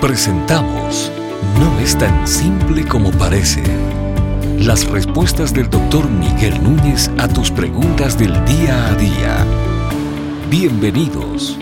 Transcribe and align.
Presentamos 0.00 1.10
No 1.58 1.80
es 1.80 1.96
tan 1.96 2.28
simple 2.28 2.86
como 2.86 3.10
parece. 3.12 3.62
Las 4.58 4.86
respuestas 4.86 5.54
del 5.54 5.70
doctor 5.70 6.10
Miguel 6.10 6.62
Núñez 6.62 7.10
a 7.16 7.26
tus 7.28 7.50
preguntas 7.50 8.18
del 8.18 8.32
día 8.44 8.88
a 8.88 8.94
día. 8.94 9.46
Bienvenidos. 10.50 11.58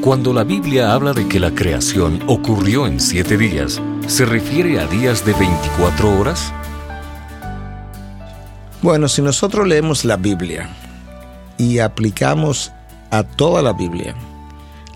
Cuando 0.00 0.32
la 0.32 0.44
Biblia 0.44 0.94
habla 0.94 1.12
de 1.12 1.28
que 1.28 1.38
la 1.38 1.54
creación 1.54 2.22
ocurrió 2.26 2.86
en 2.86 2.98
siete 2.98 3.36
días, 3.36 3.82
¿se 4.06 4.24
refiere 4.24 4.80
a 4.80 4.86
días 4.86 5.26
de 5.26 5.34
24 5.34 6.18
horas? 6.18 6.54
Bueno, 8.80 9.08
si 9.08 9.20
nosotros 9.20 9.68
leemos 9.68 10.06
la 10.06 10.16
Biblia 10.16 10.70
y 11.58 11.80
aplicamos 11.80 12.72
a 13.10 13.24
toda 13.24 13.60
la 13.60 13.74
Biblia 13.74 14.14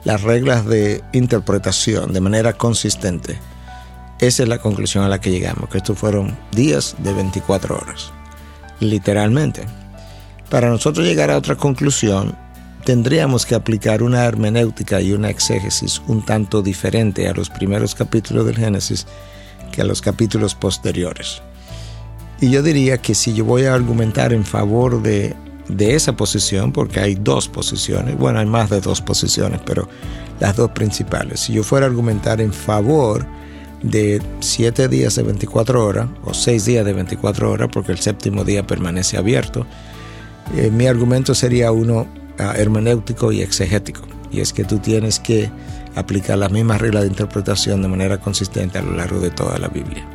las 0.04 0.22
reglas 0.22 0.66
de 0.66 1.02
interpretación 1.12 2.12
de 2.12 2.20
manera 2.20 2.52
consistente, 2.52 3.38
esa 4.20 4.42
es 4.42 4.48
la 4.48 4.58
conclusión 4.58 5.04
a 5.04 5.08
la 5.08 5.20
que 5.20 5.30
llegamos, 5.30 5.68
que 5.70 5.78
estos 5.78 5.98
fueron 5.98 6.36
días 6.52 6.96
de 6.98 7.12
24 7.12 7.76
horas, 7.76 8.10
literalmente. 8.80 9.64
Para 10.50 10.70
nosotros 10.70 11.06
llegar 11.06 11.30
a 11.30 11.36
otra 11.36 11.56
conclusión, 11.56 12.36
tendríamos 12.84 13.46
que 13.46 13.54
aplicar 13.54 14.02
una 14.02 14.24
hermenéutica 14.24 15.00
y 15.00 15.12
una 15.12 15.30
exégesis 15.30 16.00
un 16.08 16.24
tanto 16.24 16.62
diferente 16.62 17.28
a 17.28 17.34
los 17.34 17.50
primeros 17.50 17.94
capítulos 17.94 18.46
del 18.46 18.56
Génesis 18.56 19.06
que 19.70 19.82
a 19.82 19.84
los 19.84 20.00
capítulos 20.00 20.54
posteriores. 20.54 21.42
Y 22.40 22.50
yo 22.50 22.62
diría 22.62 22.98
que 22.98 23.14
si 23.14 23.34
yo 23.34 23.44
voy 23.44 23.64
a 23.64 23.74
argumentar 23.74 24.32
en 24.32 24.44
favor 24.44 25.02
de, 25.02 25.36
esa 25.76 26.16
posición, 26.16 26.72
porque 26.72 27.00
hay 27.00 27.14
dos 27.14 27.48
posiciones, 27.48 28.16
bueno, 28.16 28.38
hay 28.38 28.46
más 28.46 28.70
de 28.70 28.80
dos 28.80 29.00
posiciones, 29.00 29.60
pero 29.64 29.88
las 30.40 30.56
dos 30.56 30.70
principales. 30.70 31.40
Si 31.40 31.52
yo 31.52 31.62
fuera 31.62 31.86
a 31.86 31.88
argumentar 31.88 32.40
en 32.40 32.52
favor 32.52 33.26
de 33.82 34.20
siete 34.40 34.88
días 34.88 35.14
de 35.16 35.22
24 35.22 35.84
horas, 35.84 36.08
o 36.24 36.34
seis 36.34 36.64
días 36.64 36.84
de 36.84 36.92
24 36.92 37.50
horas, 37.50 37.68
porque 37.72 37.92
el 37.92 37.98
séptimo 37.98 38.44
día 38.44 38.66
permanece 38.66 39.16
abierto, 39.16 39.66
eh, 40.56 40.70
mi 40.70 40.86
argumento 40.86 41.34
sería 41.34 41.72
uno 41.72 42.06
ah, 42.38 42.54
hermenéutico 42.56 43.32
y 43.32 43.42
exegético. 43.42 44.02
Y 44.30 44.40
es 44.40 44.52
que 44.52 44.64
tú 44.64 44.78
tienes 44.78 45.20
que 45.20 45.50
aplicar 45.94 46.38
las 46.38 46.50
mismas 46.50 46.80
reglas 46.80 47.02
de 47.04 47.08
interpretación 47.08 47.82
de 47.82 47.88
manera 47.88 48.18
consistente 48.18 48.78
a 48.78 48.82
lo 48.82 48.92
largo 48.92 49.20
de 49.20 49.30
toda 49.30 49.58
la 49.58 49.68
Biblia. 49.68 50.06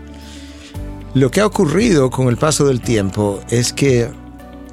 Lo 1.13 1.29
que 1.29 1.41
ha 1.41 1.45
ocurrido 1.45 2.09
con 2.09 2.27
el 2.27 2.37
paso 2.37 2.65
del 2.65 2.81
tiempo 2.81 3.39
es 3.49 3.71
que 3.71 4.09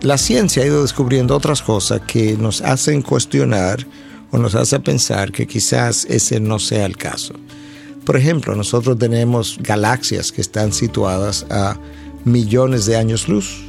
la 0.02 0.16
ciencia 0.16 0.62
ha 0.62 0.66
ido 0.66 0.82
descubriendo 0.82 1.36
otras 1.36 1.62
cosas 1.62 2.00
que 2.06 2.36
nos 2.36 2.62
hacen 2.62 3.02
cuestionar 3.02 3.86
o 4.30 4.38
nos 4.38 4.54
hace 4.54 4.80
pensar 4.80 5.32
que 5.32 5.46
quizás 5.46 6.06
ese 6.08 6.40
no 6.40 6.58
sea 6.58 6.86
el 6.86 6.96
caso. 6.96 7.34
Por 8.04 8.16
ejemplo, 8.16 8.56
nosotros 8.56 8.98
tenemos 8.98 9.58
galaxias 9.60 10.32
que 10.32 10.40
están 10.40 10.72
situadas 10.72 11.46
a 11.50 11.76
millones 12.24 12.86
de 12.86 12.96
años 12.96 13.28
luz 13.28 13.62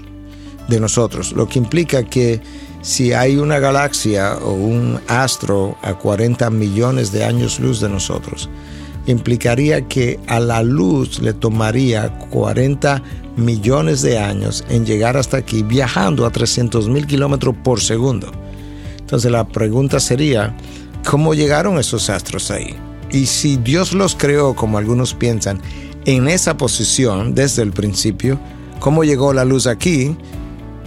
de 0.68 0.80
nosotros, 0.80 1.34
lo 1.34 1.48
que 1.50 1.60
implica 1.60 2.04
que 2.04 2.40
si 2.82 3.14
hay 3.14 3.38
una 3.38 3.60
galaxia 3.60 4.38
o 4.38 4.54
un 4.54 5.00
astro 5.08 5.78
a 5.82 5.96
40 5.96 6.50
millones 6.50 7.12
de 7.12 7.24
años 7.24 7.60
luz 7.60 7.82
de 7.82 7.90
nosotros, 7.90 8.50
implicaría 9.08 9.88
que 9.88 10.20
a 10.28 10.40
la 10.40 10.64
luz 10.64 11.20
le 11.22 11.34
tomaría 11.34 12.10
40 12.30 13.02
millones 13.38 14.02
de 14.02 14.20
años 14.20 14.64
en 14.70 14.86
llegar 14.86 15.18
hasta 15.18 15.38
aquí 15.38 15.64
viajando 15.64 16.26
a 16.26 16.32
300 16.32 16.90
mil 16.90 17.08
kilómetros 17.08 17.56
por 17.64 17.82
segundo. 17.82 18.32
Entonces 19.00 19.32
la 19.32 19.48
pregunta 19.48 20.00
sería, 20.00 20.56
¿cómo 21.10 21.34
llegaron 21.34 21.80
esos 21.80 22.10
astros 22.10 22.52
ahí? 22.52 22.76
Y 23.12 23.26
si 23.26 23.58
Dios 23.58 23.94
los 23.94 24.16
creó, 24.16 24.56
como 24.56 24.78
algunos 24.78 25.14
piensan, 25.14 25.60
en 26.06 26.28
esa 26.28 26.58
posición 26.58 27.36
desde 27.36 27.62
el 27.62 27.72
principio, 27.72 28.40
¿cómo 28.80 29.04
llegó 29.04 29.34
la 29.34 29.46
luz 29.46 29.68
aquí? 29.68 30.16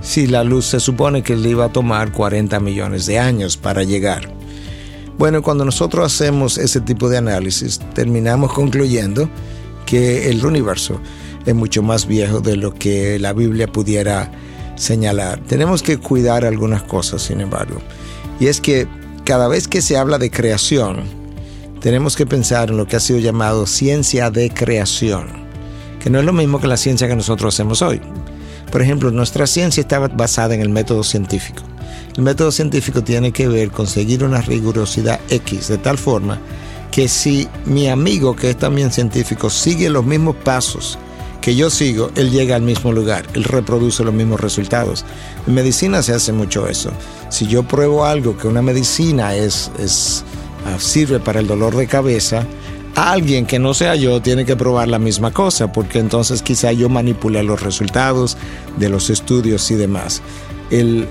Si 0.01 0.27
la 0.27 0.45
luz 0.45 0.67
se 0.67 0.81
supone 0.81 1.23
que 1.23 1.37
le 1.37 1.51
iba 1.51 1.67
a 1.67 1.73
tomar 1.73 2.13
40 2.13 2.59
millones 2.61 3.07
de 3.07 3.19
años 3.19 3.57
para 3.57 3.85
llegar. 3.85 4.31
Bueno, 5.17 5.43
cuando 5.43 5.65
nosotros 5.65 6.13
hacemos 6.13 6.59
ese 6.59 6.81
tipo 6.81 7.09
de 7.09 7.19
análisis, 7.19 7.81
terminamos 7.95 8.53
concluyendo 8.53 9.29
que 9.87 10.29
el 10.29 10.45
universo 10.45 11.01
es 11.47 11.55
mucho 11.55 11.83
más 11.83 12.07
viejo 12.07 12.41
de 12.41 12.57
lo 12.57 12.75
que 12.75 13.19
la 13.19 13.33
Biblia 13.33 13.69
pudiera 13.71 14.31
señalar. 14.77 15.41
Tenemos 15.47 15.83
que 15.83 15.99
cuidar 15.99 16.45
algunas 16.45 16.83
cosas, 16.83 17.23
sin 17.23 17.41
embargo. 17.41 17.81
Y 18.41 18.47
es 18.47 18.61
que 18.61 18.89
cada 19.25 19.47
vez 19.47 19.69
que 19.69 19.83
se 19.83 19.97
habla 19.97 20.19
de 20.19 20.31
creación, 20.31 21.05
tenemos 21.81 22.17
que 22.17 22.27
pensar 22.27 22.71
en 22.71 22.77
lo 22.77 22.87
que 22.87 22.97
ha 22.97 23.01
sido 23.01 23.21
llamado 23.21 23.67
ciencia 23.67 24.31
de 24.31 24.51
creación, 24.51 25.29
que 26.03 26.11
no 26.11 26.19
es 26.19 26.25
lo 26.25 26.33
mismo 26.33 26.61
que 26.61 26.67
la 26.67 26.77
ciencia 26.77 27.07
que 27.07 27.17
nosotros 27.17 27.55
hacemos 27.55 27.83
hoy. 27.83 28.01
Por 28.73 28.83
ejemplo, 28.83 29.13
nuestra 29.13 29.47
ciencia 29.47 29.83
está 29.83 30.01
basada 30.01 30.55
en 30.55 30.61
el 30.61 30.71
método 30.71 31.05
científico. 31.05 31.63
El 32.17 32.23
método 32.23 32.53
científico 32.53 33.03
tiene 33.03 33.33
que 33.33 33.49
ver 33.49 33.73
con 33.73 33.89
seguir 33.89 34.23
una 34.23 34.41
rigurosidad 34.41 35.19
X 35.31 35.67
de 35.69 35.79
tal 35.79 35.99
forma 35.99 36.39
que 36.93 37.09
si 37.09 37.49
mi 37.65 37.89
amigo, 37.89 38.37
que 38.37 38.51
es 38.51 38.57
también 38.57 38.93
científico, 38.93 39.51
sigue 39.51 39.91
los 39.91 40.05
mismos 40.05 40.37
pasos 40.37 40.97
que 41.41 41.57
yo 41.57 41.71
sigo, 41.71 42.11
él 42.15 42.31
llega 42.31 42.55
al 42.55 42.63
mismo 42.63 42.93
lugar, 42.93 43.27
él 43.35 43.43
reproduce 43.43 44.05
los 44.05 44.15
mismos 44.15 44.41
resultados. 44.41 45.05
En 45.47 45.55
medicina 45.55 46.03
se 46.03 46.15
hace 46.15 46.33
mucho 46.33 46.69
eso. 46.69 46.91
Si 47.31 47.49
yo 47.49 47.65
pruebo 47.65 48.05
algo 48.05 48.39
que 48.39 48.47
una 48.47 48.63
medicina 48.63 49.35
es 49.35 49.73
ah, 50.65 50.79
sirve 50.79 51.19
para 51.19 51.41
el 51.41 51.49
dolor 51.49 51.75
de 51.75 51.89
cabeza, 51.89 52.47
alguien 52.95 53.45
que 53.45 53.59
no 53.59 53.75
sea 53.75 53.97
yo 53.97 54.23
tiene 54.23 54.45
que 54.47 54.55
probar 54.55 54.87
la 54.87 55.01
misma 55.01 55.33
cosa, 55.33 55.73
porque 55.73 55.99
entonces 55.99 56.43
quizá 56.43 56.71
yo 56.71 56.89
manipule 56.89 57.43
los 57.43 57.61
resultados 57.61 58.37
de 58.79 58.89
los 58.89 59.11
estudios 59.11 59.69
y 59.73 59.75
demás 59.75 60.23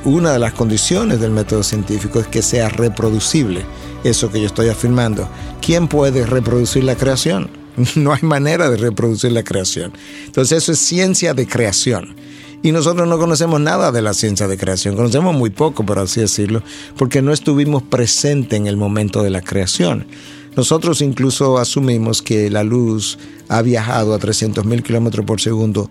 una 0.06 0.34
de 0.34 0.40
las 0.40 0.54
condiciones 0.54 1.20
del 1.20 1.32
método 1.32 1.64
científico 1.64 2.20
es 2.20 2.28
que 2.28 2.42
sea 2.42 2.70
reproducible, 2.70 3.66
eso 4.04 4.32
que 4.32 4.40
yo 4.42 4.48
estoy 4.48 4.70
afirmando. 4.70 5.28
¿Quién 5.62 5.88
puede 5.88 6.26
reproducir 6.26 6.84
la 6.84 6.96
creación? 6.96 7.50
No 7.96 8.14
hay 8.14 8.22
manera 8.22 8.70
de 8.70 8.78
reproducir 8.78 9.32
la 9.32 9.44
creación. 9.44 9.94
Entonces 10.26 10.64
eso 10.64 10.72
es 10.74 10.80
ciencia 10.80 11.34
de 11.34 11.48
creación. 11.48 12.16
Y 12.62 12.72
nosotros 12.72 13.08
no 13.08 13.18
conocemos 13.18 13.60
nada 13.60 13.92
de 13.92 14.02
la 14.02 14.14
ciencia 14.14 14.48
de 14.48 14.58
creación, 14.58 14.96
conocemos 14.96 15.36
muy 15.36 15.50
poco, 15.50 15.86
por 15.86 16.00
así 16.00 16.22
decirlo, 16.22 16.64
porque 16.98 17.22
no 17.22 17.34
estuvimos 17.34 17.84
presentes 17.84 18.58
en 18.58 18.68
el 18.68 18.78
momento 18.78 19.22
de 19.22 19.30
la 19.30 19.42
creación. 19.42 20.08
Nosotros 20.56 21.02
incluso 21.02 21.58
asumimos 21.58 22.22
que 22.22 22.50
la 22.50 22.64
luz 22.64 23.18
ha 23.50 23.62
viajado 23.62 24.14
a 24.14 24.20
300.000 24.20 24.82
kilómetros 24.82 25.26
por 25.26 25.42
segundo 25.42 25.90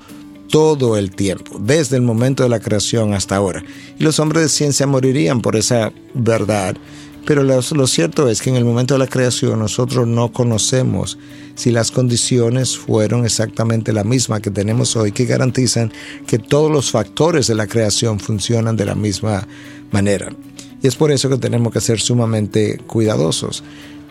todo 0.53 0.99
el 0.99 1.13
tiempo, 1.13 1.57
desde 1.59 1.97
el 1.97 2.03
momento 2.03 2.43
de 2.43 2.51
la 2.51 2.61
creación 2.61 3.15
hasta 3.15 3.37
ahora. 3.37 3.65
Y 3.99 4.05
los 4.05 4.19
hombres 4.21 4.43
de 4.43 4.49
ciencia 4.51 4.87
morirían 4.87 5.41
por 5.41 5.57
esa 5.57 5.95
verdad. 6.13 6.77
Pero 7.25 7.43
lo, 7.43 7.87
cierto 7.87 8.29
es 8.29 8.43
que 8.43 8.51
en 8.51 8.57
el 8.57 8.65
momento 8.67 8.93
de 8.93 8.99
la 8.99 9.07
creación 9.07 9.61
nosotros 9.61 10.07
no 10.07 10.31
conocemos 10.31 11.17
si 11.55 11.71
las 11.71 11.91
condiciones 11.91 12.77
fueron 12.77 13.25
exactamente 13.25 13.95
la 13.95 14.05
misma 14.05 14.41
que 14.41 14.51
tenemos 14.51 14.95
hoy, 14.95 15.13
que 15.13 15.25
garantizan 15.25 15.91
que 16.27 16.39
todos 16.39 16.71
los 16.71 16.91
factores 16.91 17.47
de 17.47 17.55
la 17.55 17.67
creación 17.67 18.21
funcionan 18.21 18.77
de 18.77 18.85
la 18.85 18.95
misma 18.95 19.49
manera. 19.91 20.35
Y 20.83 20.87
es 20.87 20.97
por 20.97 21.13
eso 21.13 21.31
que 21.31 21.39
tenemos 21.39 21.73
que 21.73 21.81
ser 21.81 21.99
sumamente 21.99 22.77
cuidadosos. 22.87 23.65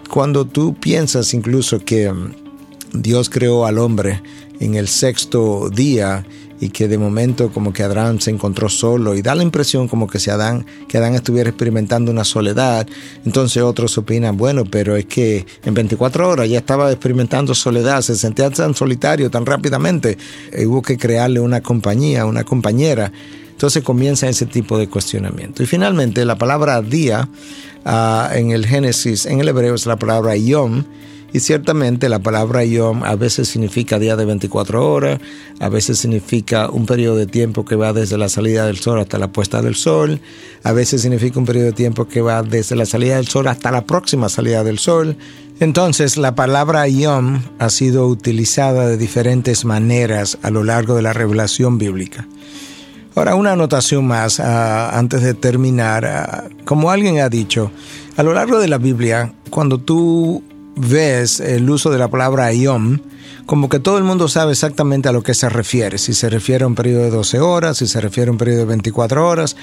Cuando 0.09 0.46
tú 0.46 0.74
piensas 0.74 1.35
incluso 1.35 1.85
que 1.85 2.12
mm, 2.12 2.41
Dios 2.94 3.29
creó 3.29 3.66
al 3.66 3.78
hombre 3.78 4.22
en 4.59 4.75
el 4.75 4.88
sexto 4.88 5.69
día 5.69 6.25
y 6.62 6.69
que 6.69 6.88
de 6.88 7.00
momento 7.00 7.52
como 7.52 7.74
que 7.74 7.81
Adán 7.81 8.22
se 8.22 8.29
encontró 8.29 8.69
solo 8.69 9.16
y 9.16 9.24
da 9.24 9.34
la 9.34 9.41
impresión 9.41 9.88
como 9.88 10.07
que 10.07 10.19
si 10.19 10.29
Adán, 10.29 10.63
que 10.88 11.00
Adán 11.00 11.16
estuviera 11.16 11.50
experimentando 11.50 12.12
una 12.12 12.24
soledad. 12.24 12.88
Entonces 13.25 13.63
otros 13.63 13.97
opinan, 13.97 14.38
bueno, 14.38 14.63
pero 14.66 14.96
es 14.96 15.06
que 15.06 15.47
en 15.66 15.74
24 15.74 16.30
horas 16.30 16.47
ya 16.47 16.59
estaba 16.59 16.91
experimentando 16.91 17.56
soledad, 17.56 18.01
se 18.01 18.15
sentía 18.15 18.51
tan 18.51 18.75
solitario 18.75 19.31
tan 19.31 19.45
rápidamente, 19.45 20.19
eh, 20.51 20.68
hubo 20.68 20.83
que 20.83 20.98
crearle 20.98 21.39
una 21.39 21.62
compañía, 21.62 22.27
una 22.27 22.44
compañera. 22.44 23.12
Entonces 23.50 23.83
comienza 23.83 24.30
ese 24.30 24.45
tipo 24.45 24.77
de 24.77 24.88
cuestionamiento. 24.88 25.63
Y 25.63 25.65
finalmente 25.65 26.25
la 26.25 26.38
palabra 26.38 26.81
día 26.83 27.27
ah, 27.86 28.30
en 28.33 28.51
el 28.51 28.68
Génesis, 28.68 29.25
en 29.25 29.39
el 29.39 29.48
hebreo 29.48 29.74
es 29.74 29.88
la 29.88 29.98
palabra 29.98 30.36
yom, 30.36 30.83
y 31.33 31.39
ciertamente 31.39 32.10
la 32.10 32.19
palabra 32.19 32.63
yom 32.66 33.04
a 33.04 33.16
veces 33.16 33.48
significa 33.48 34.00
día 34.00 34.16
de 34.16 34.25
24 34.25 34.92
horas, 34.92 35.19
a 35.60 35.69
veces 35.69 35.98
significa 36.00 36.69
un 36.69 36.86
periodo 36.86 37.16
de 37.16 37.25
tiempo 37.25 37.63
que 37.63 37.75
va 37.75 37.94
desde 37.94 38.18
la 38.18 38.30
salida 38.30 38.66
del 38.66 38.80
sol 38.80 39.00
hasta 39.00 39.18
la 39.18 39.31
puesta 39.31 39.62
del 39.62 39.75
sol, 39.75 40.19
a 40.63 40.72
veces 40.74 41.01
significa 41.01 41.39
un 41.39 41.45
periodo 41.45 41.68
de 41.68 41.74
tiempo 41.74 42.07
que 42.07 42.22
va 42.22 42.44
desde 42.44 42.75
la 42.75 42.86
salida 42.86 43.16
del 43.16 43.28
sol 43.28 43.48
hasta 43.48 43.72
la 43.72 43.86
próxima 43.86 44.30
salida 44.30 44.63
del 44.63 44.80
sol. 44.80 45.16
Entonces, 45.60 46.18
la 46.18 46.33
palabra 46.33 46.88
yom 46.88 47.42
ha 47.60 47.69
sido 47.69 48.07
utilizada 48.07 48.88
de 48.88 48.98
diferentes 48.98 49.63
maneras 49.63 50.39
a 50.42 50.50
lo 50.50 50.63
largo 50.63 50.95
de 50.95 51.04
la 51.04 51.13
revelación 51.13 51.77
bíblica. 51.77 52.27
Ahora, 53.13 53.36
una 53.36 53.51
anotación 53.51 54.07
más 54.07 54.39
ah, 54.39 54.98
antes 54.98 55.22
de 55.22 55.34
terminar. 55.34 56.06
Ah, 56.06 56.45
como 56.66 56.89
alguien 56.89 57.19
ha 57.19 57.30
dicho, 57.30 57.72
a 58.18 58.24
lo 58.24 58.34
largo 58.34 58.60
de 58.60 58.69
la 58.69 58.77
Biblia, 58.77 59.34
cuando 59.50 59.77
tú 59.80 60.44
ves 60.75 61.39
el 61.39 61.69
uso 61.69 61.91
de 61.91 61.97
la 61.97 62.09
palabra 62.09 62.51
yom, 62.53 63.00
como 63.45 63.69
que 63.69 63.79
todo 63.79 63.97
el 63.97 64.03
mundo 64.03 64.27
sabe 64.27 64.51
exactamente 64.51 65.09
a 65.09 65.12
lo 65.12 65.23
que 65.23 65.33
se 65.33 65.50
refiere, 65.50 65.97
si 65.97 66.13
se 66.13 66.29
refiere 66.29 66.63
a 66.63 66.68
un 66.68 66.75
periodo 66.75 67.03
de 67.03 67.09
12 67.09 67.39
horas, 67.39 67.77
si 67.77 67.88
se 67.88 68.00
refiere 68.00 68.29
a 68.29 68.31
un 68.31 68.38
periodo 68.38 68.59
de 68.59 68.65
24 68.65 69.27
horas, 69.27 69.56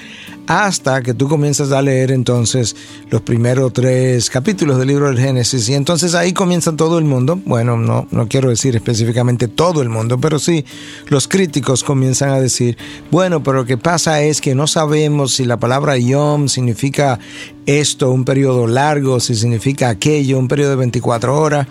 hasta 0.47 1.01
que 1.01 1.13
tú 1.13 1.27
comienzas 1.27 1.71
a 1.71 1.81
leer 1.81 2.11
entonces 2.11 2.75
los 3.09 3.21
primeros 3.21 3.73
tres 3.73 4.29
capítulos 4.29 4.77
del 4.77 4.87
libro 4.87 5.07
del 5.07 5.19
Génesis 5.19 5.69
y 5.69 5.73
entonces 5.73 6.15
ahí 6.15 6.33
comienza 6.33 6.75
todo 6.75 6.97
el 6.97 7.05
mundo, 7.05 7.39
bueno, 7.45 7.77
no, 7.77 8.07
no 8.11 8.27
quiero 8.27 8.49
decir 8.49 8.75
específicamente 8.75 9.47
todo 9.47 9.81
el 9.81 9.89
mundo, 9.89 10.19
pero 10.19 10.39
sí 10.39 10.65
los 11.07 11.27
críticos 11.27 11.83
comienzan 11.83 12.29
a 12.29 12.39
decir, 12.39 12.77
bueno, 13.11 13.43
pero 13.43 13.59
lo 13.59 13.65
que 13.65 13.77
pasa 13.77 14.21
es 14.21 14.41
que 14.41 14.55
no 14.55 14.67
sabemos 14.67 15.33
si 15.33 15.45
la 15.45 15.57
palabra 15.57 15.97
yom 15.97 16.47
significa 16.47 17.19
esto, 17.65 18.11
un 18.11 18.25
periodo 18.25 18.67
largo, 18.67 19.19
si 19.19 19.35
significa 19.35 19.89
aquello, 19.89 20.39
un 20.39 20.47
periodo 20.47 20.71
de 20.71 20.75
24 20.77 21.39
horas. 21.39 21.67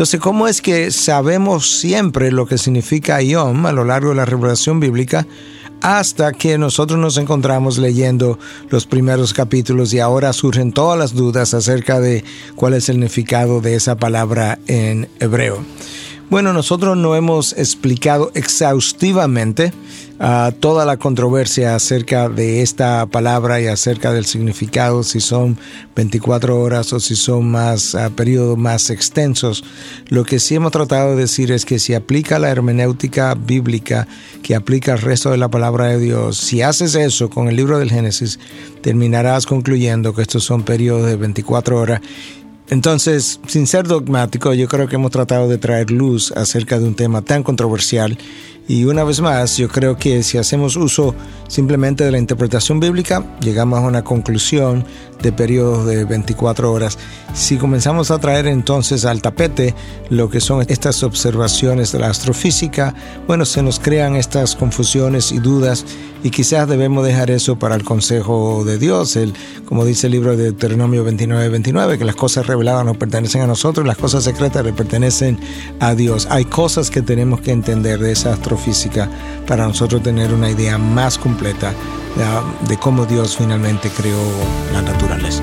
Entonces, 0.00 0.18
¿cómo 0.18 0.48
es 0.48 0.62
que 0.62 0.90
sabemos 0.92 1.78
siempre 1.78 2.32
lo 2.32 2.46
que 2.46 2.56
significa 2.56 3.20
Yom 3.20 3.66
a 3.66 3.72
lo 3.72 3.84
largo 3.84 4.08
de 4.08 4.14
la 4.14 4.24
revelación 4.24 4.80
bíblica? 4.80 5.26
hasta 5.82 6.32
que 6.32 6.56
nosotros 6.56 6.98
nos 6.98 7.18
encontramos 7.18 7.76
leyendo 7.76 8.38
los 8.70 8.86
primeros 8.86 9.34
capítulos 9.34 9.92
y 9.92 9.98
ahora 9.98 10.32
surgen 10.32 10.72
todas 10.72 10.98
las 10.98 11.14
dudas 11.14 11.52
acerca 11.52 12.00
de 12.00 12.24
cuál 12.54 12.74
es 12.74 12.88
el 12.88 12.96
significado 12.96 13.60
de 13.60 13.74
esa 13.74 13.96
palabra 13.96 14.58
en 14.66 15.08
hebreo. 15.20 15.62
Bueno, 16.30 16.52
nosotros 16.52 16.96
no 16.96 17.16
hemos 17.16 17.54
explicado 17.54 18.30
exhaustivamente 18.34 19.72
uh, 20.20 20.52
toda 20.52 20.84
la 20.84 20.96
controversia 20.96 21.74
acerca 21.74 22.28
de 22.28 22.62
esta 22.62 23.04
palabra 23.06 23.60
y 23.60 23.66
acerca 23.66 24.12
del 24.12 24.24
significado, 24.26 25.02
si 25.02 25.18
son 25.18 25.58
24 25.96 26.60
horas 26.60 26.92
o 26.92 27.00
si 27.00 27.16
son 27.16 27.50
más 27.50 27.94
uh, 27.94 28.12
periodos 28.12 28.56
más 28.56 28.90
extensos. 28.90 29.64
Lo 30.08 30.22
que 30.22 30.38
sí 30.38 30.54
hemos 30.54 30.70
tratado 30.70 31.16
de 31.16 31.22
decir 31.22 31.50
es 31.50 31.64
que 31.64 31.80
si 31.80 31.94
aplica 31.94 32.38
la 32.38 32.50
hermenéutica 32.50 33.34
bíblica, 33.34 34.06
que 34.44 34.54
aplica 34.54 34.92
el 34.92 35.00
resto 35.00 35.32
de 35.32 35.36
la 35.36 35.48
palabra 35.48 35.86
de 35.86 35.98
Dios, 35.98 36.36
si 36.36 36.62
haces 36.62 36.94
eso 36.94 37.28
con 37.28 37.48
el 37.48 37.56
libro 37.56 37.80
del 37.80 37.90
Génesis, 37.90 38.38
terminarás 38.82 39.46
concluyendo 39.46 40.14
que 40.14 40.22
estos 40.22 40.44
son 40.44 40.62
periodos 40.62 41.06
de 41.06 41.16
24 41.16 41.76
horas 41.76 42.00
entonces, 42.70 43.40
sin 43.46 43.66
ser 43.66 43.86
dogmático, 43.86 44.54
yo 44.54 44.68
creo 44.68 44.88
que 44.88 44.94
hemos 44.94 45.10
tratado 45.10 45.48
de 45.48 45.58
traer 45.58 45.90
luz 45.90 46.32
acerca 46.32 46.78
de 46.78 46.86
un 46.86 46.94
tema 46.94 47.22
tan 47.22 47.42
controversial 47.42 48.16
y 48.70 48.84
una 48.84 49.02
vez 49.02 49.20
más, 49.20 49.56
yo 49.56 49.68
creo 49.68 49.96
que 49.96 50.22
si 50.22 50.38
hacemos 50.38 50.76
uso 50.76 51.12
simplemente 51.48 52.04
de 52.04 52.12
la 52.12 52.18
interpretación 52.18 52.78
bíblica, 52.78 53.24
llegamos 53.40 53.80
a 53.80 53.82
una 53.82 54.04
conclusión 54.04 54.84
de 55.20 55.32
periodos 55.32 55.86
de 55.86 56.04
24 56.04 56.72
horas. 56.72 56.96
Si 57.34 57.56
comenzamos 57.56 58.12
a 58.12 58.20
traer 58.20 58.46
entonces 58.46 59.04
al 59.04 59.22
tapete 59.22 59.74
lo 60.08 60.30
que 60.30 60.40
son 60.40 60.64
estas 60.68 61.02
observaciones 61.02 61.90
de 61.90 61.98
la 61.98 62.10
astrofísica, 62.10 62.94
bueno, 63.26 63.44
se 63.44 63.60
nos 63.60 63.80
crean 63.80 64.14
estas 64.14 64.54
confusiones 64.54 65.32
y 65.32 65.40
dudas 65.40 65.84
y 66.22 66.30
quizás 66.30 66.68
debemos 66.68 67.04
dejar 67.04 67.30
eso 67.30 67.58
para 67.58 67.74
el 67.74 67.84
consejo 67.84 68.64
de 68.64 68.78
Dios, 68.78 69.16
el, 69.16 69.32
como 69.64 69.84
dice 69.84 70.06
el 70.06 70.12
libro 70.12 70.36
de 70.36 70.44
Deuteronomio 70.44 71.04
29-29, 71.06 71.98
que 71.98 72.04
las 72.04 72.16
cosas 72.16 72.46
reveladas 72.46 72.84
no 72.84 72.94
pertenecen 72.94 73.42
a 73.42 73.46
nosotros, 73.46 73.86
las 73.86 73.96
cosas 73.96 74.24
secretas 74.24 74.64
le 74.64 74.72
pertenecen 74.72 75.38
a 75.80 75.94
Dios. 75.94 76.26
Hay 76.30 76.44
cosas 76.44 76.90
que 76.90 77.02
tenemos 77.02 77.40
que 77.40 77.52
entender 77.52 77.98
de 77.98 78.12
esa 78.12 78.32
astrofísica 78.32 79.08
para 79.46 79.66
nosotros 79.66 80.02
tener 80.02 80.32
una 80.32 80.50
idea 80.50 80.78
más 80.78 81.18
completa 81.18 81.72
de 82.68 82.76
cómo 82.76 83.06
Dios 83.06 83.36
finalmente 83.36 83.88
creó 83.90 84.18
la 84.72 84.82
naturaleza. 84.82 85.42